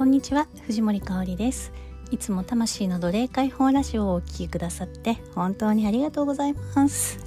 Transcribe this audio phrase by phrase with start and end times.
[0.00, 1.74] こんにちは藤森香里です。
[2.10, 7.18] いつも魂の奴隷解放ラジオをお聴きくださって本当にありがとうございます。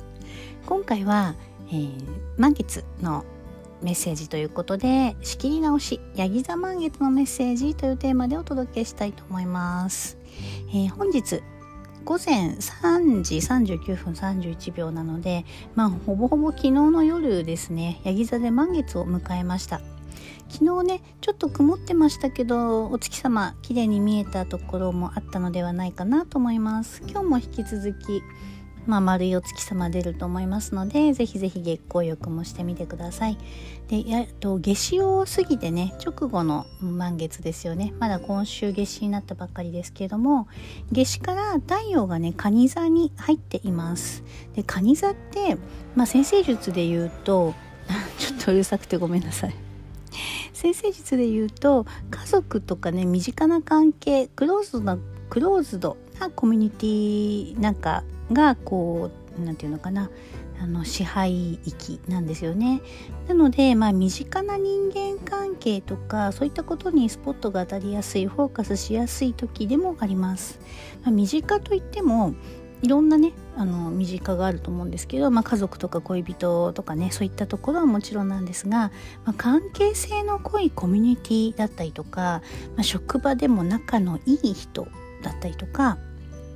[0.65, 1.35] 今回は、
[1.67, 1.93] えー、
[2.35, 3.25] 満月の
[3.83, 10.17] メッセージということで仕切り直しヤギ座満月のメッセージというテーマでお届けしたいと思います、
[10.69, 11.43] えー、本日
[12.03, 15.45] 午前3時39分31秒なので、
[15.75, 19.79] まあ、ほぼほぼ昨日の夜ですね、ヤギ座で満月を迎えました。
[20.53, 27.01] 昨日ねちょっと曇ってましたけどお月様綺麗に見えたところもあったのではないかなと思います。
[27.07, 28.21] 今日も引き続き
[28.85, 33.37] まあ、丸いお月様出ると思いますのでぜひぜひ月光浴もしてみてください。
[33.87, 37.93] でやと夏至を過ぎてね直後の満月ですよね。
[37.99, 40.47] まだ今週夏至になったばっかりですけれども
[40.91, 44.23] 夏至から太陽がね蟹座に入っています。
[44.53, 45.57] で蟹座って、
[45.95, 47.53] まあ、先生術で言うと
[48.19, 49.62] ちょっとうるさくてごめんなさい。
[50.63, 54.97] 先生術で言うと家族とかね身近な関係クローズドな
[55.29, 60.09] クローズドなコミュニティなんかがこう何て言うのかな
[60.61, 62.81] あの支配域なんですよね。
[63.27, 70.59] なので、まあ、身近な人間関係とかそういったことにスポットが当たりやすいフォーカスしやすい時でもあります。
[71.01, 72.35] まあ、身近といっても
[72.83, 78.91] いろんなねあの身近があると思うんですけど、まあ、家族とか恋人とかねそういったところはもちろんなんですが、
[79.23, 82.41] まあ、関係性の濃いコミュニティだったりとか、
[82.75, 84.85] まあ、職場でも仲のいい人
[85.23, 85.97] だったりとか、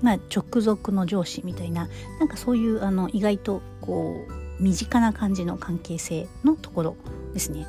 [0.01, 1.87] まあ、直属の上司みたいな
[2.19, 6.97] なんかそういうあの意外とこう身近な感じの関係性のところ
[7.33, 7.67] ですね。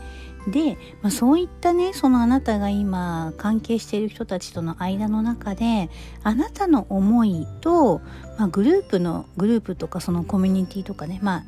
[0.50, 5.91] で、まあ、そういったねそのあなたが今関係している人たちとの間の中で
[6.22, 8.00] あなたの思いと、
[8.38, 11.44] まあ、グループのグループとかそのコミュニティとかねまあ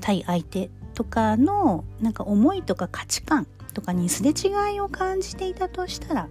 [0.00, 6.28] 対相手とかのなんか思いとか価値観とかにすれ違いを感じていたとしたら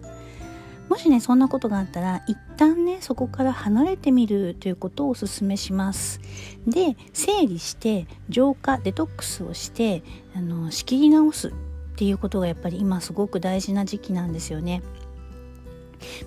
[0.89, 6.19] もしねそんなことがあったら一旦ねそこから離れてみるということをお勧めします。
[6.65, 10.01] で整理して浄化デトックスをして
[10.35, 11.53] あの仕切り直す。
[11.99, 14.81] っていうことがやっぱり今すごく大事な時期なんですよね。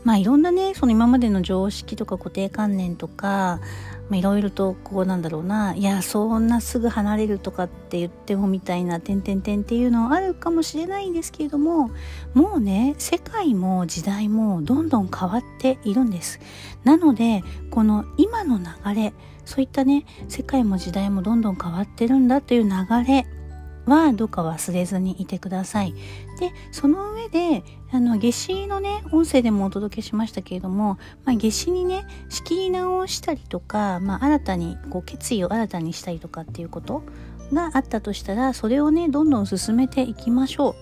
[0.05, 3.59] まあいろんなねその今までの常識とか固定観念とか、
[4.11, 11.91] まあ、いろいろとこうなんだろうないやそんなすぐ離れるとかって言ってもみたいな点々点っていうのはあるかもしれないんですけれども
[12.35, 16.39] もうね世界も時代もどんどん変わっているんです
[16.85, 19.15] なのでこの今の流れ
[19.47, 22.71] そういったね世界も時代もどんどん変わってるんだっていう流
[23.07, 23.27] れ
[23.87, 25.95] はどうか忘れずにいてください。
[26.39, 37.03] でその上であの夏至のね音声でもお届けしましたけれども、まあ、夏至にね仕切り直したりとか、まあ、新たにこう決意を新たにしたりとかっていうこと
[37.53, 40.77] があったとしたらそれをねどんどん進めていきましょ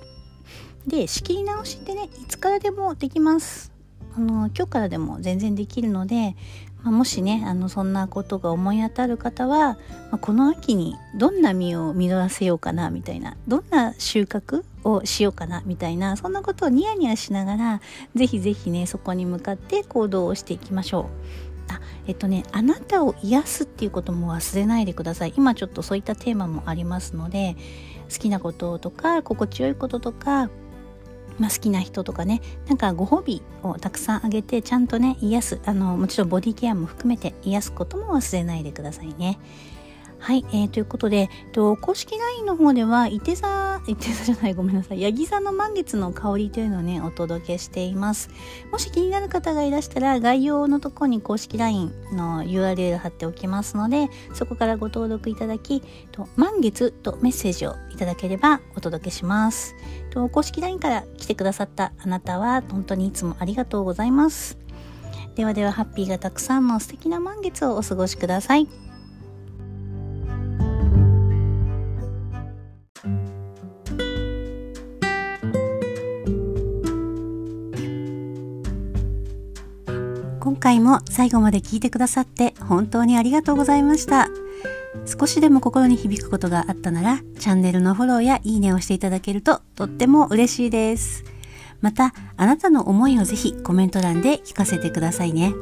[0.86, 0.90] う。
[0.90, 3.72] で仕切り直しってねいつからでもできます。
[4.16, 6.34] あの今日からでも全然できるので
[6.82, 9.78] まあ、もしねあのそんなことが思い当たる方は、ま
[10.12, 17.80] あ、この秋にどんな実を実らせようかなみたいなどんな収穫をしようかなみたいなそんなことをニヤニヤしながら
[18.14, 21.04] ぜひぜひねそこに向かって行動をしていきましょう。
[21.72, 27.56] あえっとねあなたを癒すっていうことも忘れないでください今ちょっとそういったテーマもありますので
[28.12, 30.50] 好きなこととか心地よいこととか
[31.40, 39.38] まあ、好きな人とかねなんかご褒美をたくさんあげてちゃんとね癒すあのもちろんボディケアも含めて癒すことも忘れないでくださいね。
[40.20, 48.28] はい、えー、ということで、えっと公式 LINE の方では、いて座、 いて座じゃない、ごめんなさい、ヤギ座の満月の香りというのをね、お届けしています。
[48.70, 55.82] もし気になる方がいらしたら、概要のところに公式 LINE の URL 貼っておきますので、そこからご登録いただき、
[56.12, 59.74] と満月とメッセージをいただければお届けします。
[60.10, 64.58] と公式 LINE から来てくださったあなたは、本当にいつもありがとうございます。
[65.34, 68.89] ではでは、ハッピーがたくさんの素敵な満月をお過ごしください。
[80.60, 84.28] 回も最後まで聞いてくださって本当にありがとうございました。
[85.06, 91.24] 少しでも心に響くことがあったなら、チャンネルのフォローやいいねをしていただけるととっても嬉しいです。
[91.80, 95.54] また、あなたの思いをぜひコメント欄で聞かせてくださいね。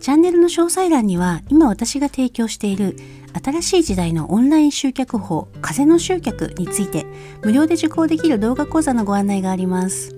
[0.00, 2.96] チャンネルの詳細欄には今私が提供している
[3.40, 7.06] 新しい時代のオンライン集客法風の集客について
[7.42, 10.16] 無料で受講できる動画講座のご案内があります。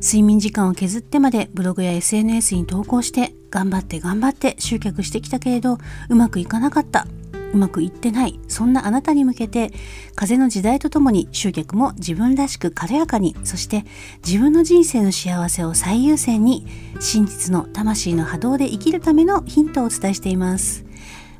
[0.00, 5.78] 睡眠時間を削ってまでブログや SNS に投稿して頑張って頑張って集客してきたけれど
[6.08, 7.06] うまくいかなかった。
[7.52, 8.38] うまくいってない。
[8.46, 9.72] そんなあなたに向けて
[10.14, 13.84] 風の時代とともに集客も自分らしく軽やかにそして
[14.26, 16.66] 自分の人生の幸せを最優先に
[17.00, 20.84] 真実の魂の波動で生きるためのヒントをお伝えしています。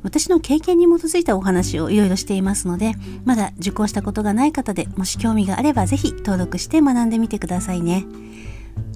[0.01, 2.93] 私の経験に基づいたお話をいろいろしていますので
[3.25, 8.05] まだ受講したことがない方でもし興味があれば是非登録して学んでみてくださいね。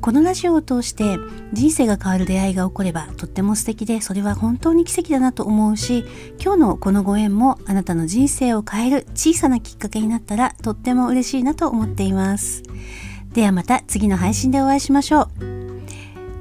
[0.02, 1.18] このラジオを通して
[1.54, 6.06] 人生が変わる出会いが起こればとっても素敵でそれは本当に奇跡だなと思うし
[6.40, 12.64] 今日のこのご縁もあなたの人生を変える小さなきっかけになったらとっても嬉しいなと思っています
[13.34, 15.28] ではまた次の配信でお会いしましょう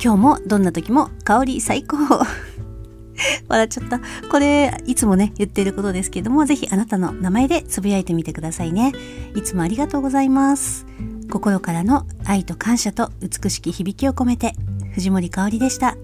[0.02, 1.96] 今日もどんな時も香り最高
[3.48, 4.00] 笑っちゃった。
[4.30, 8.92] これ、いつもね、言ってることですけども、ぜひあなたの名前でつぶやいてみてくださいね。
[9.36, 10.86] いつもありがとうございます。
[11.32, 14.52] 心からの愛と感謝と美しき響きを込めて
[14.92, 15.96] 藤森香織でした。